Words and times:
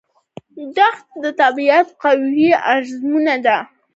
دښته 0.75 1.15
د 1.23 1.25
طبیعت 1.41 1.87
قوي 2.01 2.49
ازموینه 2.73 3.35
ده. 3.45 3.57